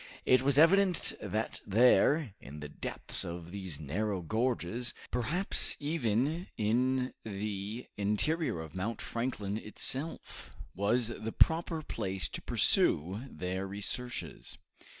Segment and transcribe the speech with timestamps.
[0.25, 7.13] It was evident that there, in the depths of these narrow gorges, perhaps even in
[7.23, 14.57] the interior of Mount Franklin itself, was the proper place to pursue their researches.